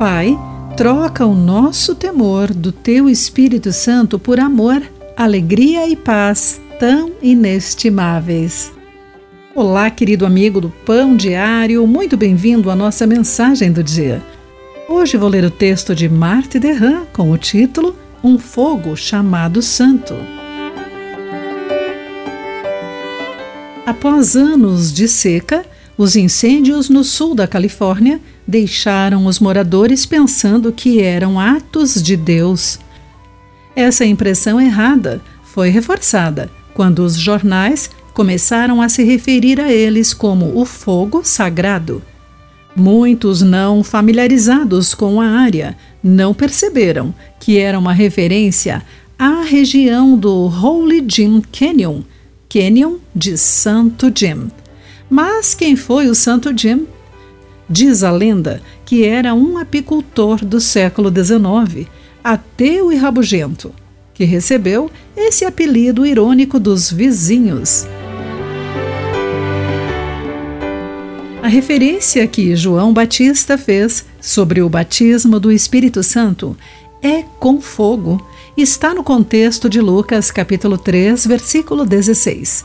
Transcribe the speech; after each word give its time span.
Pai, 0.00 0.34
troca 0.78 1.26
o 1.26 1.34
nosso 1.34 1.94
temor 1.94 2.54
do 2.54 2.72
teu 2.72 3.06
Espírito 3.06 3.70
Santo 3.70 4.18
por 4.18 4.40
amor, 4.40 4.82
alegria 5.14 5.86
e 5.86 5.94
paz 5.94 6.58
tão 6.78 7.12
inestimáveis. 7.20 8.72
Olá, 9.54 9.90
querido 9.90 10.24
amigo 10.24 10.58
do 10.58 10.70
Pão 10.86 11.14
Diário, 11.14 11.86
muito 11.86 12.16
bem-vindo 12.16 12.70
à 12.70 12.74
nossa 12.74 13.06
mensagem 13.06 13.70
do 13.70 13.84
dia. 13.84 14.22
Hoje 14.88 15.18
vou 15.18 15.28
ler 15.28 15.44
o 15.44 15.50
texto 15.50 15.94
de 15.94 16.08
Marthe 16.08 16.58
Derran 16.58 17.04
com 17.12 17.30
o 17.30 17.36
título 17.36 17.94
Um 18.24 18.38
Fogo 18.38 18.96
Chamado 18.96 19.60
Santo. 19.60 20.14
Após 23.84 24.34
anos 24.34 24.94
de 24.94 25.06
seca, 25.06 25.62
os 26.00 26.16
incêndios 26.16 26.88
no 26.88 27.04
sul 27.04 27.34
da 27.34 27.46
Califórnia 27.46 28.22
deixaram 28.46 29.26
os 29.26 29.38
moradores 29.38 30.06
pensando 30.06 30.72
que 30.72 30.98
eram 30.98 31.38
atos 31.38 32.02
de 32.02 32.16
Deus. 32.16 32.78
Essa 33.76 34.06
impressão 34.06 34.58
errada 34.58 35.20
foi 35.42 35.68
reforçada 35.68 36.50
quando 36.72 37.00
os 37.00 37.16
jornais 37.16 37.90
começaram 38.14 38.80
a 38.80 38.88
se 38.88 39.04
referir 39.04 39.60
a 39.60 39.70
eles 39.70 40.14
como 40.14 40.58
o 40.58 40.64
fogo 40.64 41.20
sagrado. 41.22 42.02
Muitos 42.74 43.42
não 43.42 43.84
familiarizados 43.84 44.94
com 44.94 45.20
a 45.20 45.26
área 45.26 45.76
não 46.02 46.32
perceberam 46.32 47.14
que 47.38 47.58
era 47.58 47.78
uma 47.78 47.92
referência 47.92 48.82
à 49.18 49.42
região 49.42 50.16
do 50.16 50.46
Holy 50.46 51.04
Jim 51.06 51.42
Canyon, 51.52 52.00
Canyon 52.48 52.96
de 53.14 53.36
Santo 53.36 54.10
Jim. 54.14 54.48
Mas 55.10 55.54
quem 55.54 55.74
foi 55.74 56.06
o 56.06 56.14
Santo 56.14 56.56
Jim? 56.56 56.86
Diz 57.68 58.04
a 58.04 58.12
lenda 58.12 58.62
que 58.84 59.04
era 59.04 59.34
um 59.34 59.58
apicultor 59.58 60.44
do 60.44 60.60
século 60.60 61.10
XIX, 61.10 61.88
ateu 62.22 62.92
e 62.92 62.96
rabugento, 62.96 63.72
que 64.14 64.24
recebeu 64.24 64.88
esse 65.16 65.44
apelido 65.44 66.06
irônico 66.06 66.60
dos 66.60 66.92
vizinhos. 66.92 67.86
A 71.42 71.48
referência 71.48 72.26
que 72.28 72.54
João 72.54 72.92
Batista 72.92 73.58
fez 73.58 74.04
sobre 74.20 74.62
o 74.62 74.68
batismo 74.68 75.40
do 75.40 75.50
Espírito 75.50 76.02
Santo 76.02 76.56
é 77.02 77.24
com 77.38 77.60
fogo 77.60 78.24
está 78.56 78.92
no 78.92 79.02
contexto 79.02 79.68
de 79.68 79.80
Lucas 79.80 80.30
capítulo 80.30 80.76
3, 80.76 81.26
versículo 81.26 81.84
16. 81.84 82.64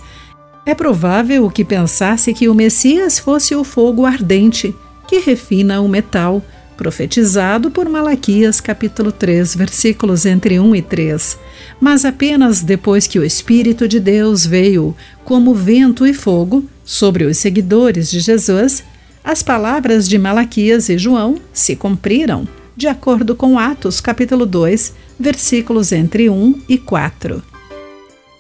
É 0.66 0.74
provável 0.74 1.48
que 1.52 1.64
pensasse 1.64 2.34
que 2.34 2.50
o 2.50 2.56
Messias 2.56 3.20
fosse 3.20 3.56
o 3.56 3.64
fogo 3.64 4.04
ardente 4.04 4.74
que 5.08 5.20
refina 5.20 5.80
o 5.80 5.88
metal, 5.88 6.44
profetizado 6.76 7.70
por 7.70 7.88
Malaquias 7.88 8.60
capítulo 8.60 9.12
3, 9.12 9.56
versículos 9.56 10.26
entre 10.26 10.60
1 10.60 10.76
e 10.76 10.82
3. 10.82 11.38
Mas 11.80 12.04
apenas 12.04 12.64
depois 12.64 13.06
que 13.06 13.20
o 13.20 13.24
Espírito 13.24 13.88
de 13.88 14.00
Deus 14.00 14.44
veio 14.44 14.96
como 15.24 15.54
vento 15.54 16.06
e 16.06 16.14
fogo 16.16 16.66
sobre 16.84 17.26
os 17.26 17.38
seguidores 17.38 18.10
de 18.10 18.20
Jesus, 18.20 18.84
as 19.24 19.44
palavras 19.44 20.10
de 20.10 20.18
Malaquias 20.18 20.90
e 20.90 20.98
João 20.98 21.36
se 21.54 21.76
cumpriram, 21.76 22.48
de 22.76 22.88
acordo 22.88 23.36
com 23.36 23.60
Atos 23.60 24.02
capítulo 24.02 24.48
2, 24.48 24.94
versículos 25.20 25.92
entre 25.92 26.28
1 26.28 26.62
e 26.68 26.78
4. 26.80 27.55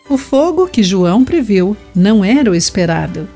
O 0.07 0.17
fogo 0.17 0.67
que 0.67 0.83
João 0.83 1.25
previu 1.25 1.75
não 1.95 2.23
era 2.23 2.51
o 2.51 2.55
esperado. 2.55 3.27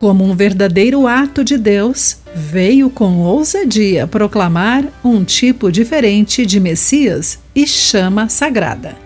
Como 0.00 0.24
um 0.24 0.34
verdadeiro 0.34 1.06
ato 1.06 1.44
de 1.44 1.56
Deus, 1.56 2.16
veio 2.34 2.90
com 2.90 3.18
ousadia 3.18 4.06
proclamar 4.06 4.84
um 5.04 5.22
tipo 5.22 5.70
diferente 5.70 6.44
de 6.44 6.58
Messias 6.58 7.38
e 7.54 7.66
chama 7.66 8.28
sagrada. 8.28 8.96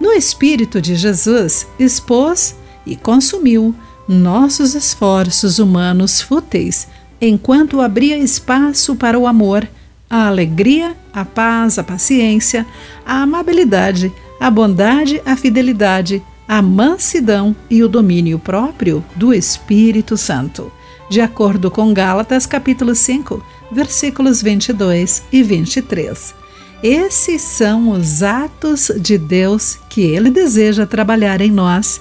No 0.00 0.12
Espírito 0.12 0.80
de 0.80 0.94
Jesus, 0.94 1.66
expôs 1.78 2.56
e 2.86 2.96
consumiu 2.96 3.74
nossos 4.08 4.74
esforços 4.74 5.58
humanos 5.58 6.20
fúteis, 6.20 6.88
enquanto 7.20 7.80
abria 7.80 8.16
espaço 8.16 8.96
para 8.96 9.18
o 9.18 9.26
amor 9.26 9.68
a 10.08 10.28
alegria, 10.28 10.96
a 11.12 11.24
paz, 11.24 11.78
a 11.78 11.84
paciência, 11.84 12.64
a 13.04 13.22
amabilidade, 13.22 14.10
a 14.40 14.50
bondade, 14.50 15.20
a 15.26 15.36
fidelidade, 15.36 16.22
a 16.48 16.62
mansidão 16.62 17.54
e 17.68 17.82
o 17.84 17.88
domínio 17.88 18.38
próprio 18.38 19.04
do 19.14 19.34
Espírito 19.34 20.16
Santo, 20.16 20.72
de 21.10 21.20
acordo 21.20 21.70
com 21.70 21.92
Gálatas 21.92 22.46
capítulo 22.46 22.94
5, 22.94 23.44
versículos 23.70 24.42
22 24.42 25.22
e 25.30 25.42
23. 25.42 26.34
Esses 26.82 27.42
são 27.42 27.90
os 27.90 28.22
atos 28.22 28.90
de 28.98 29.18
Deus 29.18 29.78
que 29.90 30.00
ele 30.00 30.30
deseja 30.30 30.86
trabalhar 30.86 31.42
em 31.42 31.50
nós. 31.50 32.00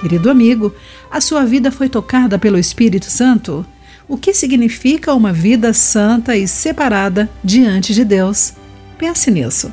Querido 0.00 0.28
amigo, 0.28 0.74
a 1.10 1.20
sua 1.20 1.44
vida 1.44 1.70
foi 1.70 1.88
tocada 1.88 2.38
pelo 2.38 2.58
Espírito 2.58 3.06
Santo? 3.06 3.64
o 4.08 4.16
que 4.16 4.34
significa 4.34 5.14
uma 5.14 5.32
vida 5.32 5.72
santa 5.72 6.36
e 6.36 6.46
separada 6.46 7.30
diante 7.42 7.94
de 7.94 8.04
Deus. 8.04 8.52
Pense 8.98 9.30
nisso. 9.30 9.72